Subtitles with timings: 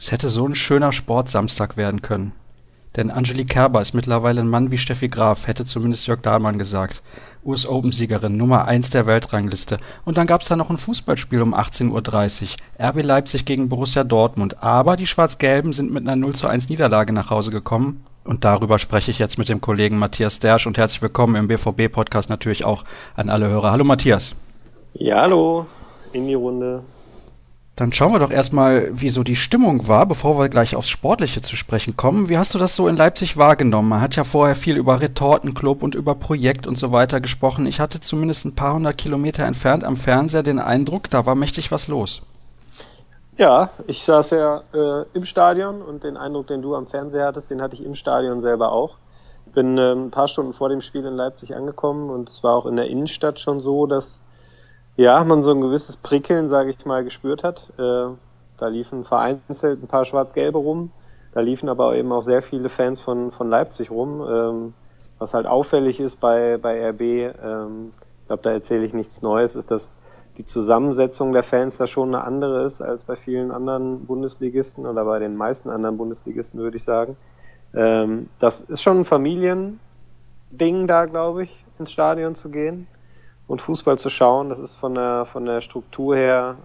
[0.00, 2.32] Es hätte so ein schöner Sportsamstag werden können.
[2.96, 7.02] Denn Angelique Kerber ist mittlerweile ein Mann wie Steffi Graf, hätte zumindest Jörg Dahlmann gesagt.
[7.44, 9.78] US Open-Siegerin, Nummer 1 der Weltrangliste.
[10.06, 12.88] Und dann gab's da noch ein Fußballspiel um 18.30 Uhr.
[12.88, 14.62] RB Leipzig gegen Borussia Dortmund.
[14.62, 18.02] Aber die Schwarz-Gelben sind mit einer 0 zu 1 Niederlage nach Hause gekommen.
[18.24, 22.30] Und darüber spreche ich jetzt mit dem Kollegen Matthias Dersch und herzlich willkommen im BVB-Podcast
[22.30, 22.84] natürlich auch
[23.16, 23.70] an alle Hörer.
[23.70, 24.34] Hallo Matthias.
[24.94, 25.66] Ja, hallo
[26.14, 26.84] in die Runde.
[27.80, 31.40] Dann schauen wir doch erstmal, wie so die Stimmung war, bevor wir gleich aufs Sportliche
[31.40, 32.28] zu sprechen kommen.
[32.28, 33.88] Wie hast du das so in Leipzig wahrgenommen?
[33.88, 37.64] Man hat ja vorher viel über Retortenclub und über Projekt und so weiter gesprochen.
[37.64, 41.72] Ich hatte zumindest ein paar hundert Kilometer entfernt am Fernseher den Eindruck, da war mächtig
[41.72, 42.20] was los.
[43.38, 47.50] Ja, ich saß ja äh, im Stadion und den Eindruck, den du am Fernseher hattest,
[47.50, 48.96] den hatte ich im Stadion selber auch.
[49.54, 52.66] Bin äh, ein paar Stunden vor dem Spiel in Leipzig angekommen und es war auch
[52.66, 54.20] in der Innenstadt schon so, dass
[55.00, 57.72] ja, man so ein gewisses Prickeln, sage ich mal, gespürt hat.
[57.78, 58.14] Äh,
[58.58, 60.90] da liefen vereinzelt ein paar Schwarz-Gelbe rum.
[61.32, 64.22] Da liefen aber eben auch sehr viele Fans von, von Leipzig rum.
[64.30, 64.74] Ähm,
[65.18, 69.56] was halt auffällig ist bei, bei RB, ähm, ich glaube, da erzähle ich nichts Neues,
[69.56, 69.94] ist, dass
[70.36, 75.06] die Zusammensetzung der Fans da schon eine andere ist als bei vielen anderen Bundesligisten oder
[75.06, 77.16] bei den meisten anderen Bundesligisten, würde ich sagen.
[77.74, 79.78] Ähm, das ist schon ein Familiending
[80.86, 82.86] da, glaube ich, ins Stadion zu gehen
[83.50, 84.48] und Fußball zu schauen.
[84.48, 86.56] Das ist von der, von der Struktur her,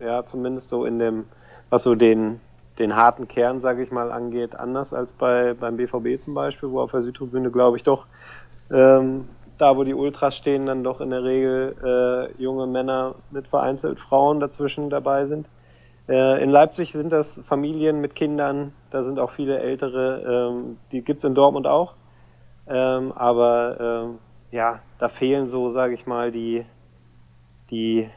[0.00, 1.26] ja, zumindest so in dem,
[1.68, 2.40] was so den,
[2.78, 6.80] den harten Kern, sage ich mal, angeht, anders als bei, beim BVB zum Beispiel, wo
[6.80, 8.06] auf der Südtribüne, glaube ich, doch
[8.72, 9.26] ähm,
[9.58, 13.98] da, wo die Ultras stehen, dann doch in der Regel äh, junge Männer mit vereinzelt
[13.98, 15.46] Frauen dazwischen dabei sind.
[16.08, 21.02] Äh, in Leipzig sind das Familien mit Kindern, da sind auch viele ältere, ähm, die
[21.02, 21.92] gibt's in Dortmund auch.
[22.68, 24.18] Ähm, aber ähm,
[24.50, 26.64] ja, da fehlen so, sage ich mal, die,
[27.70, 28.08] die,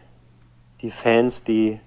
[0.81, 1.79] die Fans, die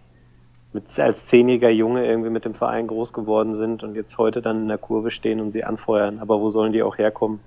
[0.72, 4.62] mit, als zehnjähriger Junge irgendwie mit dem Verein groß geworden sind und jetzt heute dann
[4.62, 6.18] in der Kurve stehen und sie anfeuern.
[6.18, 7.40] Aber wo sollen die auch herkommen?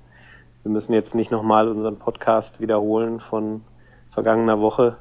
[0.63, 3.61] Wir müssen jetzt nicht nochmal unseren Podcast wiederholen von
[4.09, 4.97] vergangener Woche.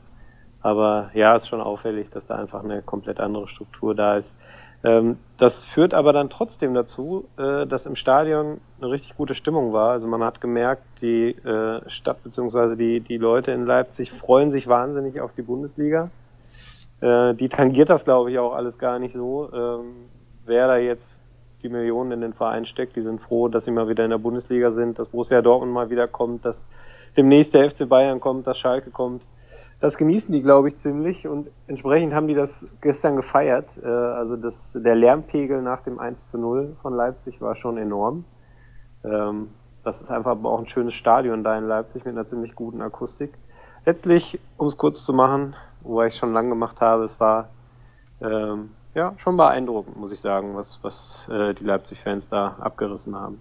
[0.61, 4.34] Aber ja, ist schon auffällig, dass da einfach eine komplett andere Struktur da ist.
[4.84, 9.72] Ähm, das führt aber dann trotzdem dazu, äh, dass im Stadion eine richtig gute Stimmung
[9.72, 9.93] war.
[9.93, 12.77] Also man hat gemerkt, die äh, Stadt bzw.
[12.77, 16.11] Die, die Leute in Leipzig freuen sich wahnsinnig auf die Bundesliga.
[17.00, 19.50] Äh, die tangiert das, glaube ich, auch alles gar nicht so.
[19.55, 20.11] Ähm,
[20.44, 21.09] wer da jetzt
[21.62, 24.19] die Millionen in den Verein steckt, die sind froh, dass sie mal wieder in der
[24.19, 26.69] Bundesliga sind, dass Borussia Dortmund mal wieder kommt, dass
[27.17, 29.23] demnächst der FC Bayern kommt, dass Schalke kommt
[29.81, 33.79] das genießen die, glaube ich, ziemlich und entsprechend haben die das gestern gefeiert.
[33.83, 38.25] Äh, also das, der Lärmpegel nach dem 1 zu 0 von Leipzig war schon enorm.
[39.05, 39.49] Ähm,
[39.83, 43.35] das ist einfach auch ein schönes Stadion da in Leipzig mit einer ziemlich guten Akustik.
[43.85, 47.51] Letztlich, um es kurz zu machen, wo ich schon lang gemacht habe, es war
[48.23, 53.41] ähm, ja schon beeindruckend, muss ich sagen, was, was äh, die Leipzig-Fans da abgerissen haben.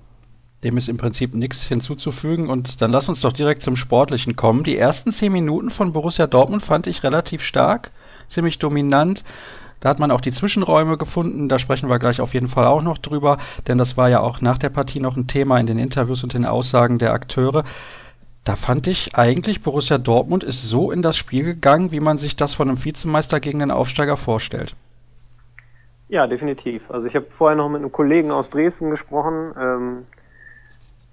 [0.64, 2.50] Dem ist im Prinzip nichts hinzuzufügen.
[2.50, 4.64] Und dann lass uns doch direkt zum Sportlichen kommen.
[4.64, 7.92] Die ersten zehn Minuten von Borussia Dortmund fand ich relativ stark,
[8.28, 9.24] ziemlich dominant.
[9.84, 11.50] Da hat man auch die Zwischenräume gefunden.
[11.50, 13.38] Da sprechen wir gleich auf jeden Fall auch noch drüber,
[13.68, 16.34] denn das war ja auch nach der Partie noch ein Thema in den Interviews und
[16.34, 17.66] den Aussagen der Akteure.
[18.46, 22.38] Da fand ich eigentlich, Borussia Dortmund ist so in das Spiel gegangen, wie man sich
[22.38, 24.74] das von einem Vizemeister gegen den Aufsteiger vorstellt.
[26.08, 26.84] Ja, definitiv.
[26.90, 29.54] Also ich habe vorher noch mit einem Kollegen aus Dresden gesprochen.
[29.60, 30.06] Ähm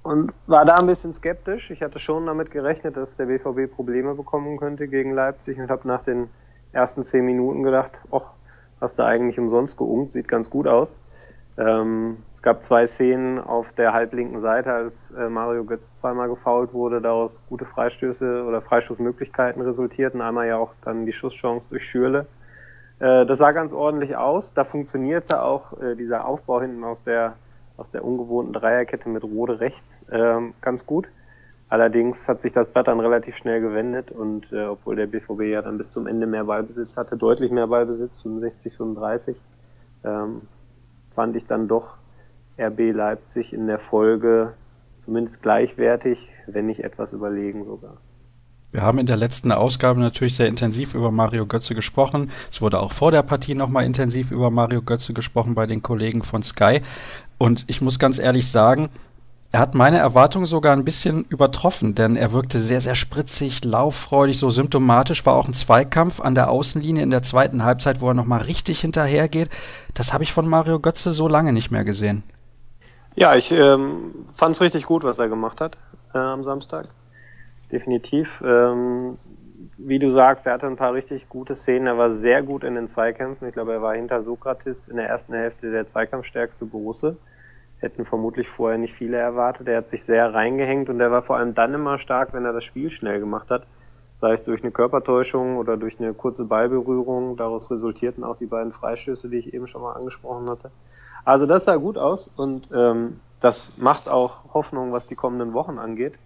[0.02, 1.70] und war da ein bisschen skeptisch.
[1.70, 5.86] Ich hatte schon damit gerechnet, dass der BVB Probleme bekommen könnte gegen Leipzig und habe
[5.86, 6.30] nach den
[6.72, 8.30] ersten zehn Minuten gedacht, ach,
[8.80, 11.00] hast du eigentlich umsonst geungt, sieht ganz gut aus.
[11.58, 16.72] Ähm, es gab zwei Szenen auf der halblinken Seite, als äh, Mario Götze zweimal gefault
[16.72, 20.22] wurde, daraus gute Freistöße oder Freistoßmöglichkeiten resultierten.
[20.22, 22.26] Einmal ja auch dann die Schusschance durch Schürle.
[22.98, 24.54] Äh, das sah ganz ordentlich aus.
[24.54, 27.34] Da funktionierte auch äh, dieser Aufbau hinten aus der
[27.80, 31.08] aus der ungewohnten Dreierkette mit Rode rechts ähm, ganz gut.
[31.70, 35.62] Allerdings hat sich das Blatt dann relativ schnell gewendet und äh, obwohl der BVB ja
[35.62, 39.36] dann bis zum Ende mehr Ballbesitz hatte, deutlich mehr Ballbesitz, 65, 35,
[40.04, 40.42] ähm,
[41.14, 41.96] fand ich dann doch
[42.58, 44.54] RB Leipzig in der Folge
[44.98, 47.96] zumindest gleichwertig, wenn nicht etwas überlegen sogar.
[48.72, 52.30] Wir haben in der letzten Ausgabe natürlich sehr intensiv über Mario Götze gesprochen.
[52.52, 56.22] Es wurde auch vor der Partie nochmal intensiv über Mario Götze gesprochen bei den Kollegen
[56.22, 56.80] von Sky.
[57.36, 58.90] Und ich muss ganz ehrlich sagen,
[59.50, 64.38] er hat meine Erwartungen sogar ein bisschen übertroffen, denn er wirkte sehr, sehr spritzig, lauffreudig,
[64.38, 68.14] so symptomatisch war auch ein Zweikampf an der Außenlinie in der zweiten Halbzeit, wo er
[68.14, 69.50] nochmal richtig hinterhergeht.
[69.94, 72.22] Das habe ich von Mario Götze so lange nicht mehr gesehen.
[73.16, 75.76] Ja, ich ähm, fand es richtig gut, was er gemacht hat
[76.14, 76.86] äh, am Samstag
[77.70, 78.42] definitiv.
[78.44, 79.18] Ähm,
[79.78, 81.86] wie du sagst, er hatte ein paar richtig gute Szenen.
[81.86, 83.48] Er war sehr gut in den Zweikämpfen.
[83.48, 87.16] Ich glaube, er war hinter Sokrates in der ersten Hälfte der zweikampfstärkste Borusse.
[87.78, 89.68] Hätten vermutlich vorher nicht viele erwartet.
[89.68, 92.52] Er hat sich sehr reingehängt und er war vor allem dann immer stark, wenn er
[92.52, 93.66] das Spiel schnell gemacht hat.
[94.14, 97.38] Sei es durch eine Körpertäuschung oder durch eine kurze Ballberührung.
[97.38, 100.70] Daraus resultierten auch die beiden Freistöße, die ich eben schon mal angesprochen hatte.
[101.24, 105.78] Also das sah gut aus und ähm, das macht auch Hoffnung, was die kommenden Wochen
[105.78, 106.18] angeht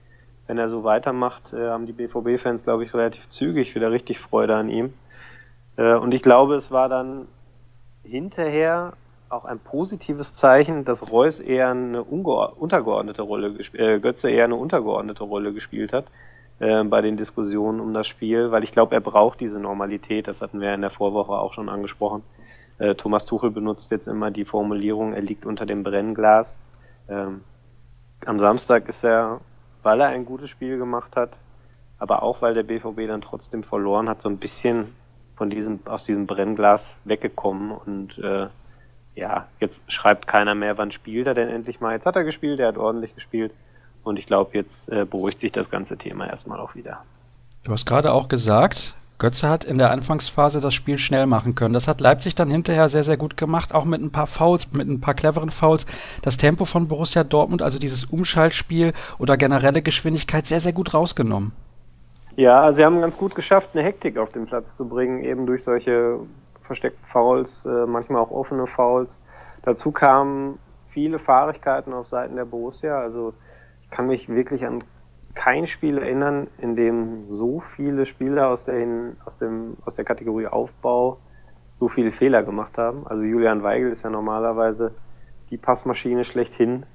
[0.47, 4.57] wenn er so weitermacht, äh, haben die BVB-Fans, glaube ich, relativ zügig wieder richtig Freude
[4.57, 4.95] an ihm.
[5.77, 7.27] Äh, und ich glaube, es war dann
[8.03, 8.93] hinterher
[9.29, 15.25] auch ein positives Zeichen, dass Reus eher eine untergeordnete Rolle äh, Götze eher eine untergeordnete
[15.25, 16.07] Rolle gespielt hat
[16.61, 20.29] äh, bei den Diskussionen um das Spiel, weil ich glaube, er braucht diese Normalität.
[20.29, 22.23] Das hatten wir in der Vorwoche auch schon angesprochen.
[22.79, 26.59] Äh, Thomas Tuchel benutzt jetzt immer die Formulierung, er liegt unter dem Brennglas.
[27.09, 27.43] Ähm,
[28.25, 29.41] am Samstag ist er
[29.85, 31.31] weil er ein gutes Spiel gemacht hat,
[31.99, 34.95] aber auch weil der BVB dann trotzdem verloren hat, so ein bisschen
[35.37, 38.49] von diesem, aus diesem Brennglas weggekommen und äh,
[39.15, 41.93] ja, jetzt schreibt keiner mehr, wann spielt er denn endlich mal.
[41.93, 43.53] Jetzt hat er gespielt, er hat ordentlich gespielt
[44.03, 47.03] und ich glaube, jetzt äh, beruhigt sich das ganze Thema erstmal auch wieder.
[47.63, 48.95] Du hast gerade auch gesagt,
[49.25, 51.73] Götze hat in der Anfangsphase das Spiel schnell machen können.
[51.73, 54.87] Das hat Leipzig dann hinterher sehr, sehr gut gemacht, auch mit ein paar Fouls, mit
[54.87, 55.87] ein paar cleveren Fouls.
[56.21, 61.53] Das Tempo von Borussia Dortmund, also dieses Umschaltspiel oder generelle Geschwindigkeit, sehr, sehr gut rausgenommen.
[62.37, 65.63] Ja, sie haben ganz gut geschafft, eine Hektik auf den Platz zu bringen, eben durch
[65.63, 66.19] solche
[66.61, 69.19] versteckten Fouls, äh, manchmal auch offene Fouls.
[69.63, 72.99] Dazu kamen viele Fahrigkeiten auf Seiten der Borussia.
[72.99, 73.33] Also
[73.85, 74.85] ich kann mich wirklich an
[75.35, 78.87] kein Spiel erinnern, in dem so viele Spieler aus der,
[79.25, 81.19] aus dem, aus der Kategorie Aufbau
[81.77, 83.07] so viele Fehler gemacht haben.
[83.07, 84.95] Also Julian Weigel ist ja normalerweise
[85.51, 86.87] die Passmaschine schlechthin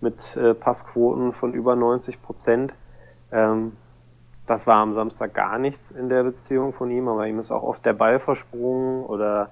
[0.00, 2.72] mit äh, Passquoten von über 90 Prozent.
[3.30, 3.72] Ähm,
[4.46, 7.62] das war am Samstag gar nichts in der Beziehung von ihm, aber ihm ist auch
[7.62, 9.50] oft der Ball versprungen oder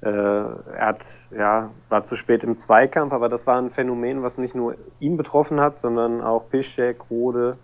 [0.00, 4.38] äh, er hat, ja, war zu spät im Zweikampf, aber das war ein Phänomen, was
[4.38, 7.58] nicht nur ihn betroffen hat, sondern auch Piszczek, Rode,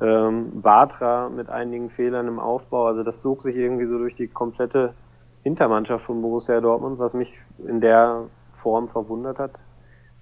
[0.00, 2.86] ähm, Batra mit einigen Fehlern im Aufbau.
[2.86, 4.94] Also das zog sich irgendwie so durch die komplette
[5.42, 8.24] Hintermannschaft von Borussia Dortmund, was mich in der
[8.54, 9.52] Form verwundert hat,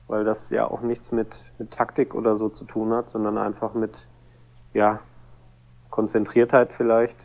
[0.06, 3.74] weil das ja auch nichts mit, mit Taktik oder so zu tun hat, sondern einfach
[3.74, 4.06] mit
[4.72, 5.00] ja,
[5.90, 7.16] Konzentriertheit vielleicht,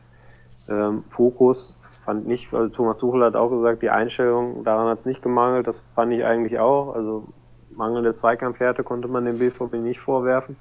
[0.68, 1.78] ähm, Fokus.
[2.04, 5.68] Fand nicht, also Thomas Tuchel hat auch gesagt, die Einstellung, daran hat es nicht gemangelt,
[5.68, 6.96] das fand ich eigentlich auch.
[6.96, 7.28] Also
[7.76, 10.56] mangelnde Zweikampfwerte konnte man dem BVB nicht vorwerfen.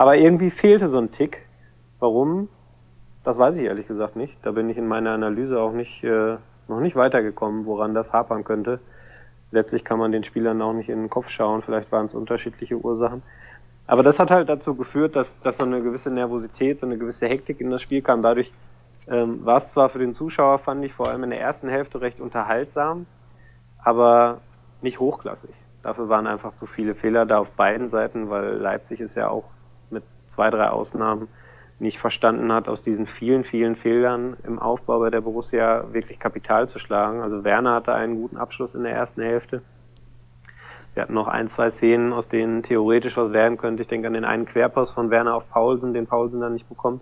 [0.00, 1.42] Aber irgendwie fehlte so ein Tick.
[1.98, 2.48] Warum?
[3.22, 4.34] Das weiß ich ehrlich gesagt nicht.
[4.40, 6.38] Da bin ich in meiner Analyse auch nicht, äh,
[6.68, 8.80] noch nicht weitergekommen, woran das hapern könnte.
[9.50, 11.60] Letztlich kann man den Spielern auch nicht in den Kopf schauen.
[11.60, 13.22] Vielleicht waren es unterschiedliche Ursachen.
[13.86, 17.26] Aber das hat halt dazu geführt, dass, dass so eine gewisse Nervosität, so eine gewisse
[17.26, 18.22] Hektik in das Spiel kam.
[18.22, 18.50] Dadurch
[19.06, 22.00] ähm, war es zwar für den Zuschauer, fand ich, vor allem in der ersten Hälfte
[22.00, 23.04] recht unterhaltsam,
[23.84, 24.40] aber
[24.80, 25.50] nicht hochklassig.
[25.82, 29.44] Dafür waren einfach zu viele Fehler da auf beiden Seiten, weil Leipzig ist ja auch
[30.30, 31.28] zwei, drei Ausnahmen
[31.78, 36.68] nicht verstanden hat, aus diesen vielen, vielen Fehlern im Aufbau bei der Borussia wirklich Kapital
[36.68, 37.22] zu schlagen.
[37.22, 39.62] Also Werner hatte einen guten Abschluss in der ersten Hälfte.
[40.94, 43.82] Wir hatten noch ein, zwei Szenen, aus denen theoretisch was werden könnte.
[43.82, 47.00] Ich denke an den einen Querpass von Werner auf Paulsen, den Paulsen dann nicht bekommt.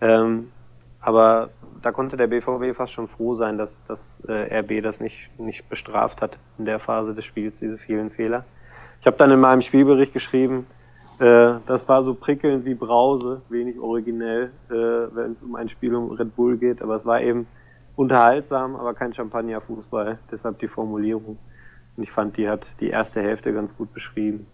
[0.00, 0.52] Ähm,
[1.00, 1.50] aber
[1.82, 5.68] da konnte der BVB fast schon froh sein, dass, dass äh, RB das nicht, nicht
[5.68, 8.44] bestraft hat in der Phase des Spiels, diese vielen Fehler.
[9.00, 10.66] Ich habe dann in meinem Spielbericht geschrieben,
[11.20, 15.94] äh, das war so prickelnd wie Brause, wenig originell, äh, wenn es um ein Spiel
[15.94, 17.46] um Red Bull geht, aber es war eben
[17.96, 21.38] unterhaltsam, aber kein Champagner-Fußball, deshalb die Formulierung.
[21.96, 24.46] Und ich fand, die hat die erste Hälfte ganz gut beschrieben.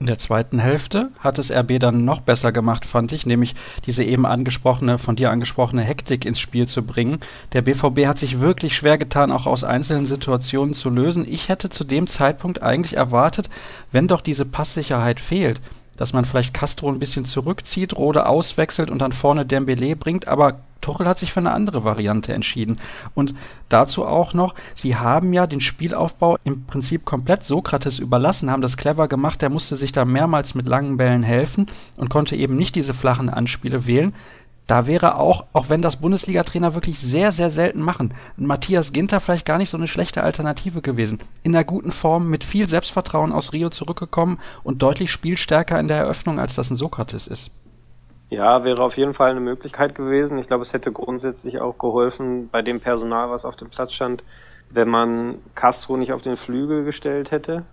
[0.00, 3.54] In der zweiten Hälfte hat es RB dann noch besser gemacht, fand ich, nämlich
[3.84, 7.20] diese eben angesprochene, von dir angesprochene Hektik ins Spiel zu bringen.
[7.52, 11.26] Der BVB hat sich wirklich schwer getan, auch aus einzelnen Situationen zu lösen.
[11.28, 13.50] Ich hätte zu dem Zeitpunkt eigentlich erwartet,
[13.92, 15.60] wenn doch diese Passsicherheit fehlt,
[16.00, 20.60] dass man vielleicht Castro ein bisschen zurückzieht, Rode auswechselt und dann vorne Dembele bringt, aber
[20.80, 22.78] Tuchel hat sich für eine andere Variante entschieden.
[23.14, 23.34] Und
[23.68, 28.78] dazu auch noch, sie haben ja den Spielaufbau im Prinzip komplett Sokrates überlassen, haben das
[28.78, 32.76] clever gemacht, der musste sich da mehrmals mit langen Bällen helfen und konnte eben nicht
[32.76, 34.14] diese flachen Anspiele wählen.
[34.70, 39.44] Da wäre auch, auch wenn das Bundesliga-Trainer wirklich sehr, sehr selten machen, Matthias Ginter vielleicht
[39.44, 41.18] gar nicht so eine schlechte Alternative gewesen.
[41.42, 45.96] In der guten Form, mit viel Selbstvertrauen aus Rio zurückgekommen und deutlich spielstärker in der
[45.96, 47.50] Eröffnung, als das ein Sokrates ist.
[48.28, 50.38] Ja, wäre auf jeden Fall eine Möglichkeit gewesen.
[50.38, 54.22] Ich glaube, es hätte grundsätzlich auch geholfen bei dem Personal, was auf dem Platz stand,
[54.70, 57.64] wenn man Castro nicht auf den Flügel gestellt hätte,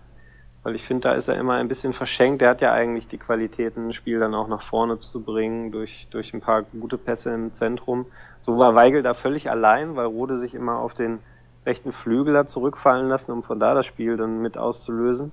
[0.68, 2.42] weil ich finde, da ist er immer ein bisschen verschenkt.
[2.42, 6.10] Er hat ja eigentlich die Qualitäten, ein Spiel dann auch nach vorne zu bringen durch,
[6.12, 8.06] durch ein paar gute Pässe im Zentrum.
[8.42, 11.20] So war Weigel da völlig allein, weil Rode sich immer auf den
[11.66, 15.32] rechten Flügel hat zurückfallen lassen, um von da das Spiel dann mit auszulösen.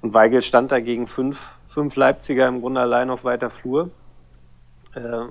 [0.00, 3.90] Und Weigel stand da gegen fünf, fünf Leipziger im Grunde allein auf weiter Flur.
[4.96, 5.26] Äh,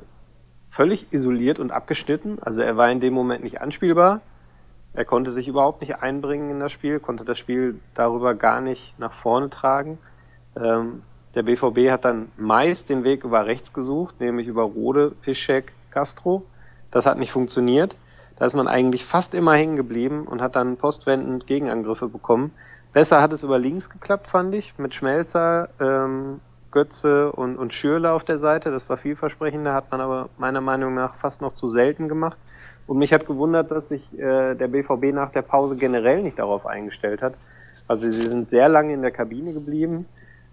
[0.69, 2.37] völlig isoliert und abgeschnitten.
[2.39, 4.21] Also er war in dem Moment nicht anspielbar.
[4.93, 8.97] Er konnte sich überhaupt nicht einbringen in das Spiel, konnte das Spiel darüber gar nicht
[8.99, 9.97] nach vorne tragen.
[10.55, 15.71] Ähm, der BVB hat dann meist den Weg über rechts gesucht, nämlich über Rode, Piszek,
[15.91, 16.43] Castro.
[16.91, 17.95] Das hat nicht funktioniert.
[18.37, 22.51] Da ist man eigentlich fast immer hängen geblieben und hat dann postwendend Gegenangriffe bekommen.
[22.91, 28.11] Besser hat es über links geklappt, fand ich, mit Schmelzer, ähm, Götze und, und Schürle
[28.11, 28.71] auf der Seite.
[28.71, 32.37] Das war vielversprechender, hat man aber meiner Meinung nach fast noch zu selten gemacht.
[32.87, 36.65] Und mich hat gewundert, dass sich äh, der BVB nach der Pause generell nicht darauf
[36.65, 37.35] eingestellt hat.
[37.87, 40.05] Also sie sind sehr lange in der Kabine geblieben.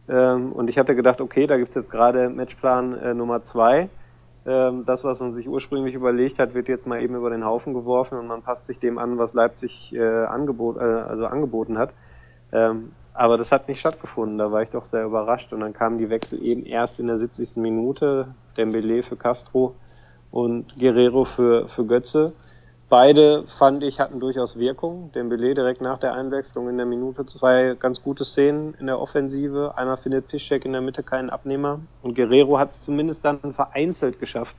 [0.09, 3.89] Ähm, und ich hatte gedacht, okay, da gibt's jetzt gerade Matchplan äh, Nummer zwei.
[4.47, 7.75] Ähm, das, was man sich ursprünglich überlegt hat, wird jetzt mal eben über den Haufen
[7.75, 11.91] geworfen und man passt sich dem an, was Leipzig äh, angebot, äh, also angeboten hat.
[12.53, 14.39] Ähm, aber das hat nicht stattgefunden.
[14.39, 15.53] Da war ich doch sehr überrascht.
[15.53, 17.57] Und dann kamen die Wechsel eben erst in der 70.
[17.57, 18.29] Minute.
[18.57, 19.75] Dembele für Castro
[20.31, 22.33] und Guerrero für, für Götze.
[22.91, 25.13] Beide, fand ich, hatten durchaus Wirkung.
[25.13, 29.77] Dembele direkt nach der Einwechslung in der Minute zwei ganz gute Szenen in der Offensive.
[29.77, 31.81] Einmal findet Piszczek in der Mitte keinen Abnehmer.
[32.03, 34.57] Und Guerrero hat es zumindest dann vereinzelt geschafft,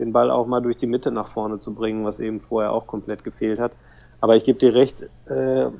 [0.00, 2.88] den Ball auch mal durch die Mitte nach vorne zu bringen, was eben vorher auch
[2.88, 3.70] komplett gefehlt hat.
[4.20, 5.70] Aber ich gebe dir recht, äh,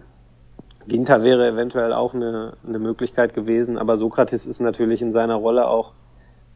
[0.87, 5.67] Ginter wäre eventuell auch eine, eine Möglichkeit gewesen, aber Sokrates ist natürlich in seiner Rolle
[5.67, 5.93] auch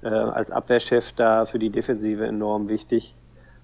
[0.04, 3.14] äh, als Abwehrchef da für die Defensive enorm wichtig.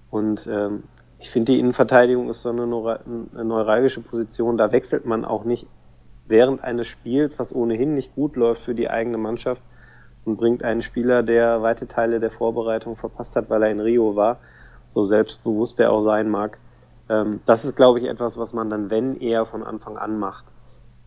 [0.09, 0.83] Und ähm,
[1.19, 4.57] ich finde, die Innenverteidigung ist so eine, eine neuralgische Position.
[4.57, 5.67] Da wechselt man auch nicht
[6.27, 9.61] während eines Spiels, was ohnehin nicht gut läuft für die eigene Mannschaft
[10.25, 14.15] und bringt einen Spieler, der weite Teile der Vorbereitung verpasst hat, weil er in Rio
[14.15, 14.39] war,
[14.87, 16.57] so selbstbewusst er auch sein mag.
[17.09, 20.45] Ähm, das ist, glaube ich, etwas, was man dann, wenn eher von Anfang an macht.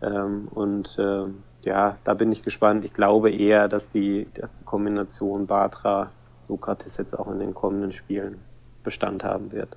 [0.02, 1.26] Ähm, und äh,
[1.64, 2.84] ja, da bin ich gespannt.
[2.84, 7.92] Ich glaube eher, dass die, dass die Kombination Batra Sokrates jetzt auch in den kommenden
[7.92, 8.38] Spielen
[8.82, 9.76] Bestand haben wird.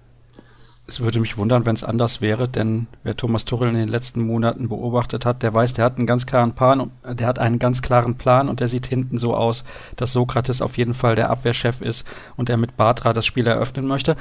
[0.90, 4.22] Es würde mich wundern, wenn es anders wäre, denn wer Thomas Tuchel in den letzten
[4.22, 7.82] Monaten beobachtet hat, der weiß, der hat einen ganz klaren Plan, der hat einen ganz
[7.82, 9.66] klaren Plan und der sieht hinten so aus,
[9.98, 13.86] dass Sokrates auf jeden Fall der Abwehrchef ist und er mit Batra das Spiel eröffnen
[13.86, 14.16] möchte.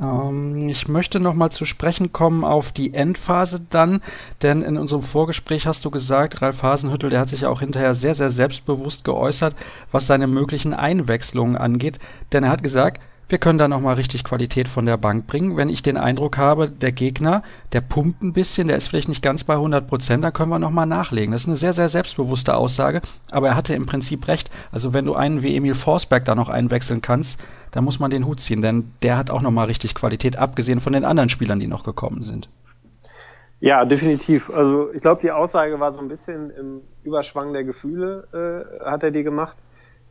[0.00, 4.02] Ähm, ich möchte nochmal zu sprechen kommen auf die Endphase dann,
[4.42, 7.94] denn in unserem Vorgespräch hast du gesagt, Ralf Hasenhüttel, der hat sich ja auch hinterher
[7.94, 9.54] sehr, sehr selbstbewusst geäußert,
[9.92, 11.98] was seine möglichen Einwechslungen angeht,
[12.32, 15.56] denn er hat gesagt, wir können da nochmal richtig Qualität von der Bank bringen.
[15.56, 19.22] Wenn ich den Eindruck habe, der Gegner, der pumpt ein bisschen, der ist vielleicht nicht
[19.22, 21.32] ganz bei 100 Prozent, dann können wir nochmal nachlegen.
[21.32, 23.00] Das ist eine sehr, sehr selbstbewusste Aussage,
[23.30, 24.50] aber er hatte im Prinzip recht.
[24.72, 27.40] Also wenn du einen wie Emil Forsberg da noch einwechseln kannst,
[27.70, 30.92] dann muss man den Hut ziehen, denn der hat auch nochmal richtig Qualität, abgesehen von
[30.92, 32.48] den anderen Spielern, die noch gekommen sind.
[33.60, 34.50] Ja, definitiv.
[34.50, 38.28] Also ich glaube, die Aussage war so ein bisschen im Überschwang der Gefühle,
[38.82, 39.56] äh, hat er die gemacht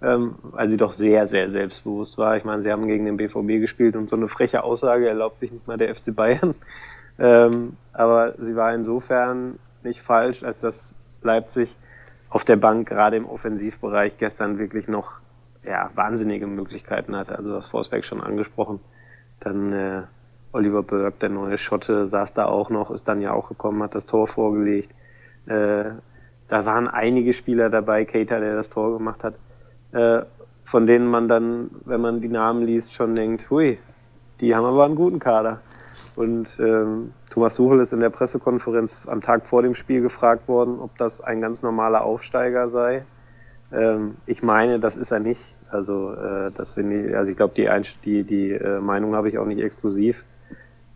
[0.04, 2.36] ähm, weil sie doch sehr, sehr selbstbewusst war.
[2.36, 5.52] Ich meine, sie haben gegen den BVB gespielt und so eine freche Aussage erlaubt sich
[5.52, 6.56] nicht mal der FC Bayern.
[7.20, 11.76] Ähm, aber sie war insofern nicht falsch, als dass Leipzig
[12.32, 15.20] auf der Bank gerade im Offensivbereich gestern wirklich noch
[15.64, 17.38] ja, wahnsinnige Möglichkeiten hatte.
[17.38, 18.80] Also das Forsberg schon angesprochen.
[19.42, 20.02] Dann äh,
[20.54, 23.94] Oliver Burke, der neue Schotte, saß da auch noch, ist dann ja auch gekommen, hat
[23.94, 24.90] das Tor vorgelegt.
[25.46, 25.92] Äh,
[26.48, 29.36] da waren einige Spieler dabei, Keita, der das Tor gemacht hat
[29.94, 30.24] äh,
[30.66, 33.78] von denen man dann, wenn man die Namen liest, schon denkt, hui,
[34.42, 35.58] die haben aber einen guten Kader.
[36.16, 40.80] Und ähm, Thomas Suchel ist in der Pressekonferenz am Tag vor dem Spiel gefragt worden,
[40.80, 43.06] ob das ein ganz normaler Aufsteiger sei.
[43.72, 45.42] Ähm, ich meine, das ist er nicht.
[45.70, 47.68] Also äh, das finde ich, also ich glaube, die,
[48.04, 50.24] die, die äh, Meinung habe ich auch nicht exklusiv.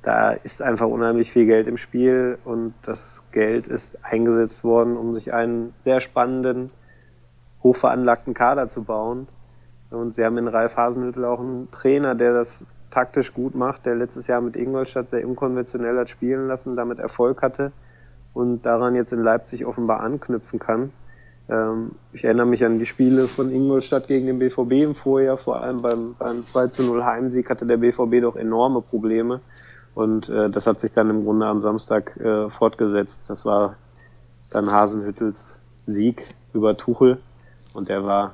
[0.03, 5.15] Da ist einfach unheimlich viel Geld im Spiel und das Geld ist eingesetzt worden, um
[5.15, 6.71] sich einen sehr spannenden
[7.63, 9.27] hochveranlagten Kader zu bauen.
[9.89, 13.95] Und sie haben in Ralf Hasenhüttl auch einen Trainer, der das taktisch gut macht, der
[13.95, 17.71] letztes Jahr mit Ingolstadt sehr unkonventionell hat spielen lassen, damit Erfolg hatte
[18.33, 20.91] und daran jetzt in Leipzig offenbar anknüpfen kann.
[21.49, 25.61] Ähm, ich erinnere mich an die Spiele von Ingolstadt gegen den BVB im Vorjahr, vor
[25.61, 29.39] allem beim, beim 2 zu 0 Heimsieg hatte der BVB doch enorme Probleme
[29.95, 33.29] und äh, das hat sich dann im Grunde am Samstag äh, fortgesetzt.
[33.29, 33.75] Das war
[34.49, 36.23] dann Hasenhüttels Sieg
[36.53, 37.19] über Tuchel
[37.77, 38.33] und der war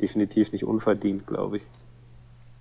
[0.00, 1.62] definitiv nicht unverdient, glaube ich.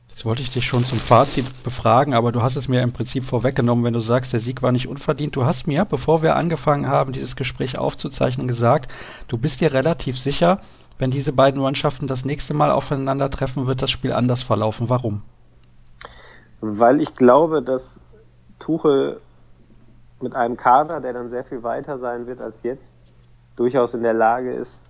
[0.10, 3.24] Jetzt wollte ich dich schon zum Fazit befragen, aber du hast es mir im Prinzip
[3.24, 5.36] vorweggenommen, wenn du sagst, der Sieg war nicht unverdient.
[5.36, 8.92] Du hast mir, bevor wir angefangen haben, dieses Gespräch aufzuzeichnen, gesagt,
[9.28, 10.60] du bist dir relativ sicher,
[10.98, 14.90] wenn diese beiden Mannschaften das nächste Mal aufeinandertreffen, wird das Spiel anders verlaufen.
[14.90, 15.24] Warum?
[16.60, 18.02] Weil ich glaube, dass
[18.60, 19.22] Tuchel
[20.20, 22.96] mit einem Kader, der dann sehr viel weiter sein wird als jetzt,
[23.56, 24.84] durchaus in der Lage ist,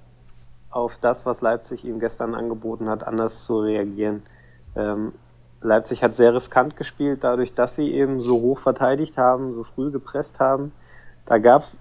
[0.69, 4.23] auf das, was Leipzig ihm gestern angeboten hat, anders zu reagieren.
[4.75, 5.13] Ähm,
[5.61, 9.91] Leipzig hat sehr riskant gespielt, dadurch, dass sie eben so hoch verteidigt haben, so früh
[9.91, 10.71] gepresst haben.
[11.25, 11.77] Da gab es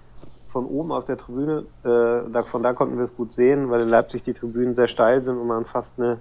[0.49, 3.81] von oben auf der Tribüne, äh, da, von da konnten wir es gut sehen, weil
[3.81, 6.19] in Leipzig die Tribünen sehr steil sind und man fast eine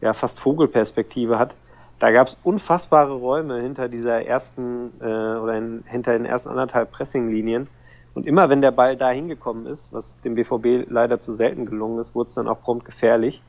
[0.00, 1.54] ja, fast Vogelperspektive hat.
[1.98, 6.90] Da gab es unfassbare Räume hinter dieser ersten äh, oder in, hinter den ersten anderthalb
[6.90, 7.68] Pressinglinien.
[8.14, 11.98] Und immer wenn der Ball da hingekommen ist, was dem BVB leider zu selten gelungen
[11.98, 13.42] ist, wurde es dann auch prompt gefährlich.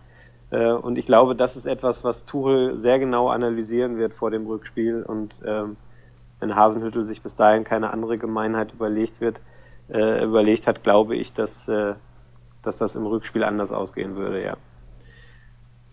[0.52, 4.46] Äh, und ich glaube, das ist etwas, was Tuchel sehr genau analysieren wird vor dem
[4.46, 5.04] Rückspiel.
[5.04, 5.78] Und ähm,
[6.40, 9.38] wenn Hasenhüttel sich bis dahin keine andere Gemeinheit überlegt wird,
[9.90, 11.94] äh, überlegt hat, glaube ich, dass, äh,
[12.64, 14.58] dass das im Rückspiel anders ausgehen würde, ja.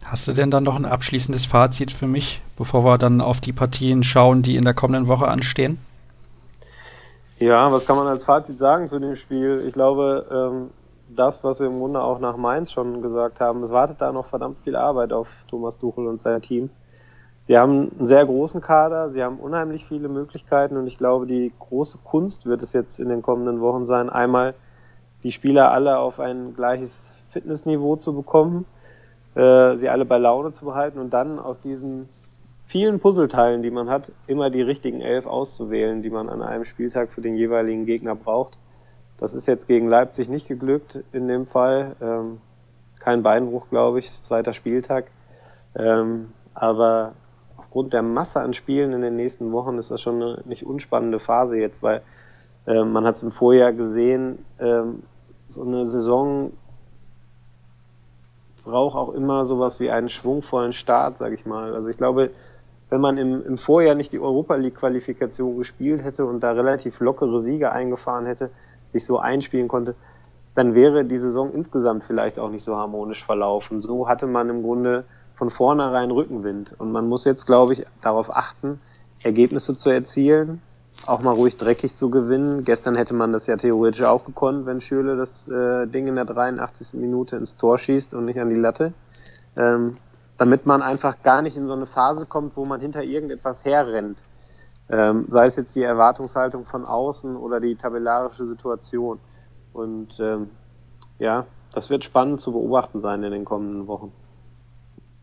[0.05, 3.53] Hast du denn dann noch ein abschließendes Fazit für mich, bevor wir dann auf die
[3.53, 5.79] Partien schauen, die in der kommenden Woche anstehen?
[7.39, 9.65] Ja, was kann man als Fazit sagen zu dem Spiel?
[9.67, 10.71] Ich glaube, ähm,
[11.09, 14.27] das, was wir im Grunde auch nach Mainz schon gesagt haben, es wartet da noch
[14.27, 16.71] verdammt viel Arbeit auf Thomas Tuchel und sein Team.
[17.41, 21.53] Sie haben einen sehr großen Kader, sie haben unheimlich viele Möglichkeiten und ich glaube, die
[21.59, 24.55] große Kunst wird es jetzt in den kommenden Wochen sein, einmal
[25.25, 28.65] die Spieler alle auf ein gleiches Fitnessniveau zu bekommen,
[29.35, 32.09] äh, sie alle bei Laune zu behalten und dann aus diesen
[32.67, 37.13] vielen Puzzleteilen, die man hat, immer die richtigen elf auszuwählen, die man an einem Spieltag
[37.13, 38.59] für den jeweiligen Gegner braucht.
[39.19, 41.95] Das ist jetzt gegen Leipzig nicht geglückt in dem Fall.
[42.01, 42.41] Ähm,
[42.99, 45.11] kein Beinbruch, glaube ich, zweiter Spieltag.
[45.77, 47.13] Ähm, aber
[47.57, 51.21] aufgrund der Masse an Spielen in den nächsten Wochen ist das schon eine nicht unspannende
[51.21, 52.03] Phase jetzt, weil
[52.67, 55.03] äh, man hat es im Vorjahr gesehen, ähm,
[55.49, 56.53] so eine Saison
[58.65, 61.75] braucht auch immer sowas wie einen schwungvollen Start, sage ich mal.
[61.75, 62.31] Also ich glaube,
[62.91, 67.01] wenn man im, im Vorjahr nicht die Europa League Qualifikation gespielt hätte und da relativ
[67.01, 68.51] lockere Siege eingefahren hätte,
[68.93, 69.95] sich so einspielen konnte,
[70.55, 73.81] dann wäre die Saison insgesamt vielleicht auch nicht so harmonisch verlaufen.
[73.81, 76.79] So hatte man im Grunde von vornherein Rückenwind.
[76.79, 78.81] Und man muss jetzt, glaube ich, darauf achten,
[79.23, 80.61] Ergebnisse zu erzielen,
[81.07, 82.65] auch mal ruhig dreckig zu gewinnen.
[82.65, 86.25] Gestern hätte man das ja theoretisch auch gekonnt, wenn Schöle das äh, Ding in der
[86.25, 86.95] 83.
[86.95, 88.93] Minute ins Tor schießt und nicht an die Latte.
[89.57, 89.97] Ähm,
[90.39, 94.19] damit man einfach gar nicht in so eine Phase kommt, wo man hinter irgendetwas herrennt.
[94.89, 99.21] Ähm, sei es jetzt die Erwartungshaltung von außen oder die tabellarische Situation.
[99.73, 100.51] Und ähm,
[101.19, 104.13] ja, das wird spannend zu beobachten sein in den kommenden Wochen.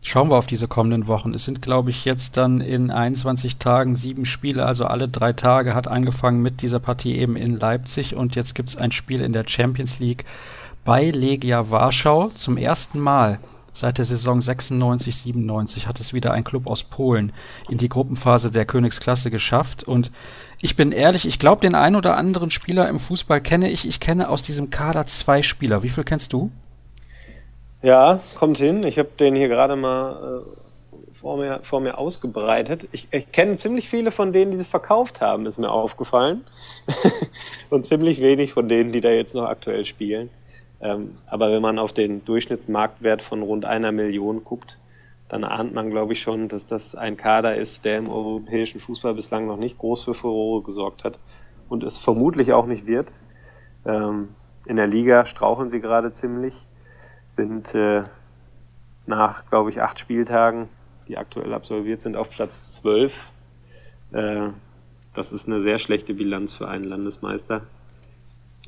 [0.02, 1.34] Schauen wir auf diese kommenden Wochen.
[1.34, 5.74] Es sind, glaube ich, jetzt dann in 21 Tagen sieben Spiele, also alle drei Tage
[5.74, 9.32] hat angefangen mit dieser Partie eben in Leipzig und jetzt gibt es ein Spiel in
[9.32, 10.24] der Champions League
[10.84, 13.38] bei Legia Warschau zum ersten Mal
[13.72, 17.32] Seit der Saison 96/97 hat es wieder ein Klub aus Polen
[17.68, 20.10] in die Gruppenphase der Königsklasse geschafft und
[20.60, 23.86] ich bin ehrlich, ich glaube, den einen oder anderen Spieler im Fußball kenne ich.
[23.86, 25.82] Ich kenne aus diesem Kader zwei Spieler.
[25.82, 26.50] Wie viel kennst du?
[27.82, 28.82] Ja, kommt hin.
[28.82, 32.88] Ich habe den hier gerade mal äh, vor, mir, vor mir ausgebreitet.
[32.92, 36.44] Ich, ich kenne ziemlich viele von denen, die sie verkauft haben, ist mir aufgefallen.
[37.70, 40.28] und ziemlich wenig von denen, die da jetzt noch aktuell spielen.
[40.80, 44.78] Ähm, aber wenn man auf den Durchschnittsmarktwert von rund einer Million guckt,
[45.28, 49.14] dann ahnt man, glaube ich, schon, dass das ein Kader ist, der im europäischen Fußball
[49.14, 51.18] bislang noch nicht groß für Furore gesorgt hat
[51.68, 53.08] und es vermutlich auch nicht wird.
[53.86, 54.34] Ähm,
[54.66, 56.54] in der Liga straucheln sie gerade ziemlich,
[57.40, 58.04] sind äh,
[59.06, 60.68] nach, glaube ich, acht Spieltagen,
[61.08, 63.14] die aktuell absolviert sind, auf Platz zwölf.
[64.12, 64.48] Äh,
[65.14, 67.62] das ist eine sehr schlechte Bilanz für einen Landesmeister.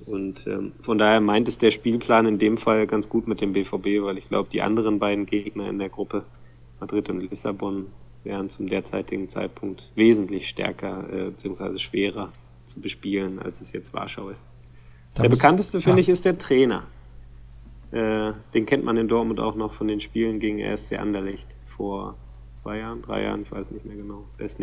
[0.07, 3.53] Und ähm, von daher meint es der Spielplan in dem Fall ganz gut mit dem
[3.53, 6.25] BVB, weil ich glaube, die anderen beiden Gegner in der Gruppe,
[6.81, 7.87] Madrid und Lissabon,
[8.25, 11.79] wären zum derzeitigen Zeitpunkt wesentlich stärker äh, bzw.
[11.79, 12.33] schwerer
[12.65, 14.51] zu bespielen, als es jetzt Warschau ist.
[15.15, 16.87] Da der bekannteste, finde ich, ist der Trainer.
[17.93, 22.17] Äh, den kennt man in Dortmund auch noch von den Spielen gegen RSC Anderlecht vor
[22.55, 24.25] zwei Jahren, drei Jahren, ich weiß nicht mehr genau.
[24.39, 24.59] Der ist.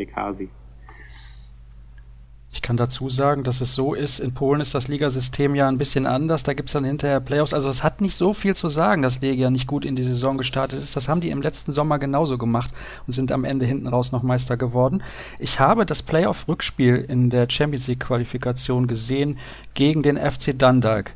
[2.52, 5.78] Ich kann dazu sagen, dass es so ist, in Polen ist das Ligasystem ja ein
[5.78, 8.70] bisschen anders, da gibt es dann hinterher Playoffs, also es hat nicht so viel zu
[8.70, 10.96] sagen, dass Legia nicht gut in die Saison gestartet ist.
[10.96, 12.74] Das haben die im letzten Sommer genauso gemacht
[13.06, 15.04] und sind am Ende hinten raus noch Meister geworden.
[15.38, 19.38] Ich habe das Playoff-Rückspiel in der Champions League-Qualifikation gesehen
[19.76, 21.14] gegen den FC Dundalk.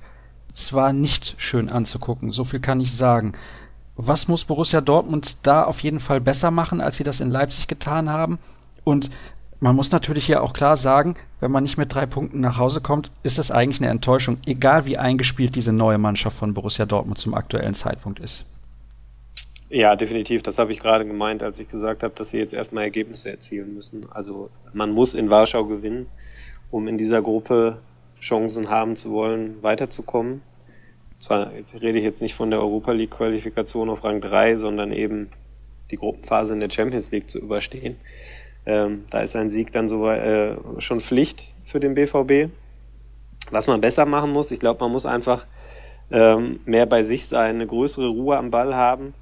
[0.56, 3.34] Es war nicht schön anzugucken, so viel kann ich sagen.
[3.96, 7.68] Was muss Borussia Dortmund da auf jeden Fall besser machen, als sie das in Leipzig
[7.68, 8.40] getan haben?
[8.84, 9.10] Und
[9.60, 12.82] man muss natürlich hier auch klar sagen, wenn man nicht mit drei Punkten nach Hause
[12.82, 17.18] kommt, ist das eigentlich eine Enttäuschung, egal wie eingespielt diese neue Mannschaft von Borussia Dortmund
[17.18, 18.46] zum aktuellen Zeitpunkt ist.
[19.70, 20.44] Ja, definitiv.
[20.44, 23.74] Das habe ich gerade gemeint, als ich gesagt habe, dass sie jetzt erstmal Ergebnisse erzielen
[23.74, 24.06] müssen.
[24.12, 26.08] Also man muss in Warschau gewinnen,
[26.70, 27.80] um in dieser Gruppe
[28.24, 30.42] Chancen haben zu wollen, weiterzukommen.
[31.20, 34.94] Zwar jetzt rede ich jetzt nicht von der Europa League Qualifikation auf Rang 3, sondern
[34.94, 35.30] eben
[35.92, 37.98] die Gruppenphase in der Champions League zu überstehen.
[38.66, 42.50] Ähm, da ist ein Sieg dann so äh, schon Pflicht für den BVB.
[43.52, 45.46] Was man besser machen muss, ich glaube, man muss einfach
[46.10, 49.14] ähm, mehr bei sich sein, eine größere Ruhe am Ball haben,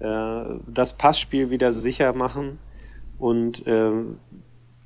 [0.00, 2.58] äh, das Passspiel wieder sicher machen
[3.16, 4.18] und ähm,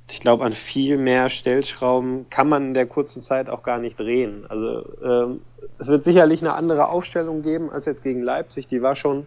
[0.09, 3.99] ich glaube, an viel mehr Stellschrauben kann man in der kurzen Zeit auch gar nicht
[3.99, 4.45] drehen.
[4.47, 5.41] Also ähm,
[5.79, 8.67] es wird sicherlich eine andere Aufstellung geben als jetzt gegen Leipzig.
[8.67, 9.25] Die war schon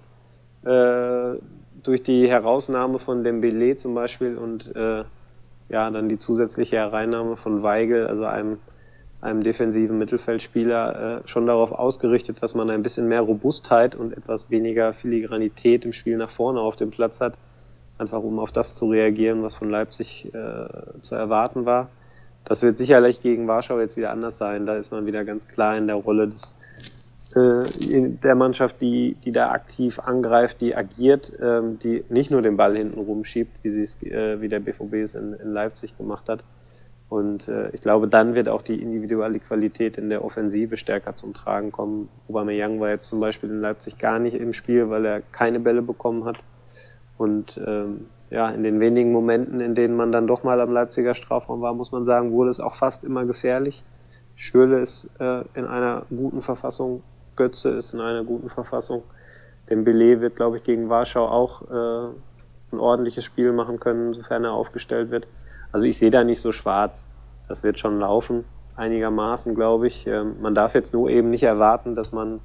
[0.65, 1.39] äh,
[1.83, 5.05] durch die Herausnahme von Dembele zum Beispiel und äh,
[5.69, 8.59] ja dann die zusätzliche Hereinnahme von Weigel, also einem
[9.21, 14.49] einem defensiven Mittelfeldspieler äh, schon darauf ausgerichtet, dass man ein bisschen mehr Robustheit und etwas
[14.49, 17.35] weniger Filigranität im Spiel nach vorne auf dem Platz hat
[17.99, 21.91] einfach um auf das zu reagieren, was von Leipzig äh, zu erwarten war.
[22.45, 24.65] Das wird sicherlich gegen Warschau jetzt wieder anders sein.
[24.65, 26.55] Da ist man wieder ganz klar in der Rolle des,
[27.37, 32.57] äh, der Mannschaft, die, die da aktiv angreift, die agiert, ähm, die nicht nur den
[32.57, 36.29] Ball hinten rumschiebt, wie, sie es, äh, wie der BVB es in, in Leipzig gemacht
[36.29, 36.43] hat.
[37.09, 41.33] Und äh, ich glaube, dann wird auch die individuelle Qualität in der Offensive stärker zum
[41.33, 42.09] Tragen kommen.
[42.29, 45.81] Aubameyang war jetzt zum Beispiel in Leipzig gar nicht im Spiel, weil er keine Bälle
[45.81, 46.37] bekommen hat.
[47.19, 51.15] Und ähm, ja, in den wenigen Momenten, in denen man dann doch mal am Leipziger
[51.15, 53.85] Strafraum war, muss man sagen, wurde es auch fast immer gefährlich.
[54.37, 57.03] Schürle ist äh, in einer guten Verfassung,
[57.37, 59.03] Götze ist in einer guten Verfassung.
[59.69, 62.13] Dembele wird, glaube ich, gegen Warschau auch äh,
[62.73, 65.27] ein ordentliches Spiel machen können, sofern er aufgestellt wird.
[65.73, 67.07] Also ich sehe da nicht so schwarz.
[67.49, 68.45] Das wird schon laufen,
[68.77, 70.07] einigermaßen, glaube ich.
[70.07, 72.41] Ähm, man darf jetzt nur eben nicht erwarten, dass man,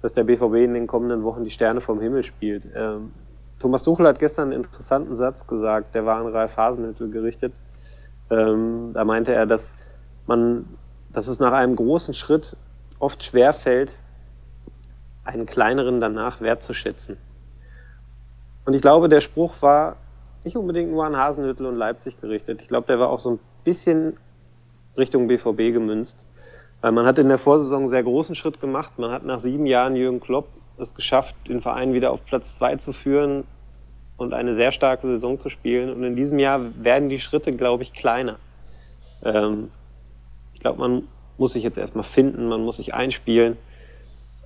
[0.00, 2.66] dass der BVB in den kommenden Wochen die Sterne vom Himmel spielt.
[2.74, 3.12] Ähm,
[3.62, 7.54] Thomas Tuchel hat gestern einen interessanten Satz gesagt, der war an Ralf Hasenhüttl gerichtet.
[8.28, 9.72] Ähm, da meinte er, dass
[10.26, 10.66] man,
[11.12, 12.56] dass es nach einem großen Schritt
[12.98, 13.96] oft schwer fällt,
[15.22, 17.18] einen kleineren danach wertzuschätzen.
[18.64, 19.94] Und ich glaube, der Spruch war
[20.42, 22.60] nicht unbedingt nur an Hasenhüttl und Leipzig gerichtet.
[22.62, 24.16] Ich glaube, der war auch so ein bisschen
[24.98, 26.26] Richtung BVB gemünzt.
[26.80, 28.98] Weil man hat in der Vorsaison einen sehr großen Schritt gemacht.
[28.98, 30.48] Man hat nach sieben Jahren Jürgen Klopp
[30.78, 33.44] es geschafft, den Verein wieder auf Platz zwei zu führen
[34.16, 35.92] und eine sehr starke Saison zu spielen.
[35.92, 38.38] Und in diesem Jahr werden die Schritte, glaube ich, kleiner.
[39.24, 39.70] Ähm,
[40.54, 43.56] ich glaube, man muss sich jetzt erstmal finden, man muss sich einspielen,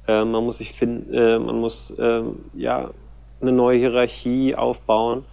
[0.07, 2.23] äh, man muss sich finden, äh, man muss äh,
[2.55, 2.91] ja
[3.41, 5.25] eine neue Hierarchie aufbauen.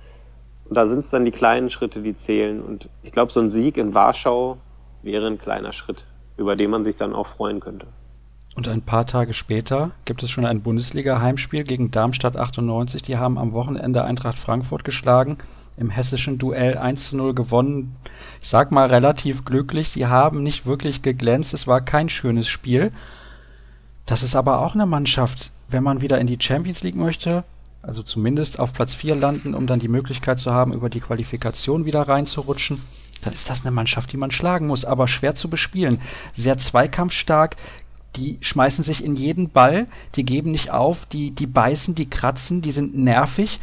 [0.66, 2.62] Und da sind es dann die kleinen Schritte, die zählen.
[2.62, 4.58] Und ich glaube, so ein Sieg in Warschau
[5.02, 6.06] wäre ein kleiner Schritt,
[6.38, 7.88] über den man sich dann auch freuen könnte.
[8.56, 13.02] Und ein paar Tage später gibt es schon ein Bundesliga-Heimspiel gegen Darmstadt 98.
[13.02, 15.38] Die haben am Wochenende Eintracht Frankfurt geschlagen,
[15.76, 17.96] im hessischen Duell 1 zu 0 gewonnen.
[18.42, 19.90] Ich sag mal relativ glücklich.
[19.90, 21.56] Sie haben nicht wirklich geglänzt.
[21.56, 22.92] Es war kein schönes Spiel.
[24.06, 27.44] Das ist aber auch eine Mannschaft, wenn man wieder in die Champions League möchte,
[27.82, 31.86] also zumindest auf Platz 4 landen, um dann die Möglichkeit zu haben, über die Qualifikation
[31.86, 32.78] wieder reinzurutschen
[33.24, 36.02] dann ist das eine Mannschaft, die man schlagen muss, aber schwer zu bespielen.
[36.34, 37.56] Sehr zweikampfstark,
[38.16, 42.62] die schmeißen sich in jeden Ball, die geben nicht auf, die, die beißen, die kratzen,
[42.62, 43.60] die sind nervig.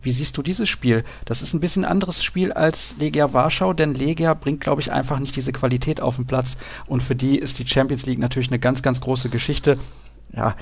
[0.00, 1.04] Wie siehst du dieses Spiel?
[1.26, 5.20] Das ist ein bisschen anderes Spiel als Legia Warschau, denn Legia bringt, glaube ich, einfach
[5.20, 6.56] nicht diese Qualität auf den Platz.
[6.86, 9.78] Und für die ist die Champions League natürlich eine ganz, ganz große Geschichte.
[10.34, 10.54] Ja,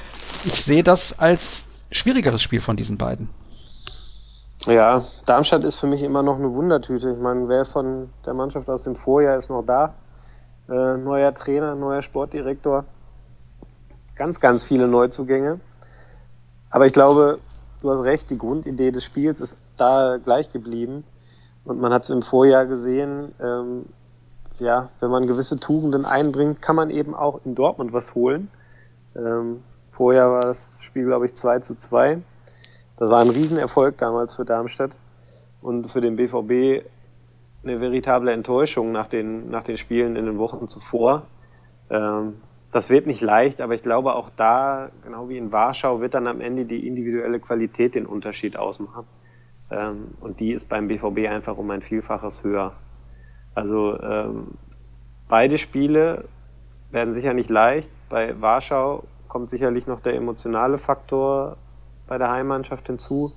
[0.44, 3.28] ich sehe das als schwierigeres Spiel von diesen beiden.
[4.66, 7.10] Ja, Darmstadt ist für mich immer noch eine Wundertüte.
[7.10, 9.94] Ich meine, wer von der Mannschaft aus dem Vorjahr ist noch da?
[10.70, 12.84] Äh, neuer Trainer, neuer Sportdirektor.
[14.14, 15.60] Ganz, ganz viele Neuzugänge.
[16.70, 17.38] Aber ich glaube,
[17.82, 21.04] du hast recht, die Grundidee des Spiels ist da gleich geblieben.
[21.64, 23.86] Und man hat es im Vorjahr gesehen, ähm,
[24.58, 28.50] ja, wenn man gewisse Tugenden einbringt, kann man eben auch in Dortmund was holen.
[29.16, 32.22] Ähm, vorher war das Spiel, glaube ich, 2 zu 2.
[32.96, 34.92] Das war ein Riesenerfolg damals für Darmstadt.
[35.62, 36.86] Und für den BVB
[37.62, 41.26] eine veritable Enttäuschung nach den, nach den Spielen in den Wochen zuvor.
[41.90, 42.40] Ähm,
[42.72, 46.26] das wird nicht leicht, aber ich glaube auch da, genau wie in Warschau, wird dann
[46.26, 49.06] am Ende die individuelle Qualität den Unterschied ausmachen.
[49.70, 52.74] Ähm, und die ist beim BVB einfach um ein Vielfaches höher.
[53.54, 54.52] Also ähm,
[55.28, 56.28] beide Spiele
[56.90, 57.90] werden sicher nicht leicht.
[58.08, 61.56] Bei Warschau kommt sicherlich noch der emotionale Faktor
[62.06, 63.32] bei der Heimmannschaft hinzu.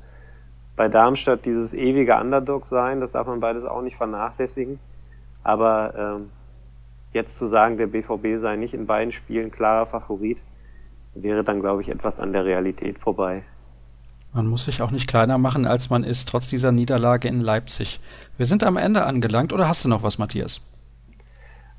[0.75, 4.79] Bei Darmstadt dieses ewige Underdog sein, das darf man beides auch nicht vernachlässigen.
[5.43, 6.29] Aber ähm,
[7.11, 10.39] jetzt zu sagen, der BVB sei nicht in beiden Spielen klarer Favorit,
[11.13, 13.43] wäre dann, glaube ich, etwas an der Realität vorbei.
[14.33, 17.99] Man muss sich auch nicht kleiner machen, als man ist, trotz dieser Niederlage in Leipzig.
[18.37, 20.59] Wir sind am Ende angelangt, oder hast du noch was, Matthias?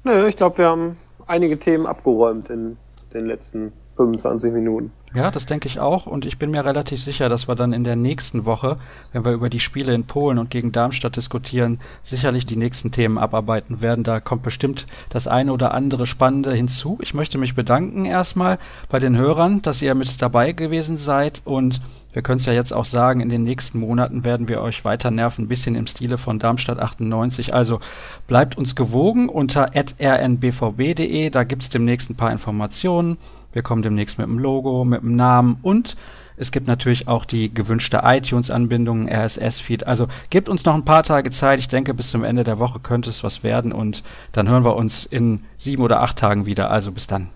[0.05, 2.77] Nö, ich glaube, wir haben einige Themen abgeräumt in
[3.13, 4.93] den letzten 25 Minuten.
[5.15, 6.07] Ja, das denke ich auch.
[6.07, 8.79] Und ich bin mir relativ sicher, dass wir dann in der nächsten Woche,
[9.13, 13.17] wenn wir über die Spiele in Polen und gegen Darmstadt diskutieren, sicherlich die nächsten Themen
[13.17, 14.03] abarbeiten werden.
[14.03, 16.99] Da kommt bestimmt das eine oder andere Spannende hinzu.
[17.01, 21.43] Ich möchte mich bedanken erstmal bei den Hörern, dass ihr mit dabei gewesen seid.
[21.45, 21.81] Und
[22.13, 25.13] wir können es ja jetzt auch sagen, in den nächsten Monaten werden wir euch weiter
[25.13, 27.55] nerven, ein bisschen im Stile von Darmstadt 98.
[27.55, 27.79] Also
[28.27, 31.31] bleibt uns gewogen unter rnbvb.de.
[31.31, 33.17] Da gibt's demnächst ein paar Informationen.
[33.55, 35.97] Wir kommen demnächst mit dem Logo, mit dem Namen und
[36.37, 39.87] es gibt natürlich auch die gewünschte iTunes-Anbindung, RSS-Feed.
[39.87, 41.61] Also gebt uns noch ein paar Tage Zeit.
[41.61, 44.75] Ich denke, bis zum Ende der Woche könnte es was werden und dann hören wir
[44.75, 46.71] uns in sieben oder acht Tagen wieder.
[46.71, 47.29] Also bis dann.